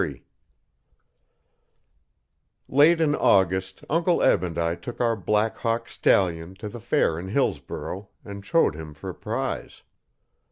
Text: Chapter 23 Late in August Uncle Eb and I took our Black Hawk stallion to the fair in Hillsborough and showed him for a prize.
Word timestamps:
Chapter 0.01 0.13
23 0.15 0.25
Late 2.69 3.01
in 3.01 3.15
August 3.15 3.83
Uncle 3.87 4.23
Eb 4.23 4.41
and 4.41 4.57
I 4.57 4.73
took 4.73 4.99
our 4.99 5.15
Black 5.15 5.57
Hawk 5.57 5.87
stallion 5.87 6.55
to 6.55 6.67
the 6.67 6.79
fair 6.79 7.19
in 7.19 7.27
Hillsborough 7.27 8.09
and 8.25 8.43
showed 8.43 8.73
him 8.73 8.95
for 8.95 9.11
a 9.11 9.13
prize. 9.13 9.83